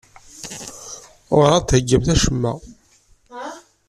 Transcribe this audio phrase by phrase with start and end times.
[1.35, 2.53] Werɛad d-theyyam acemma.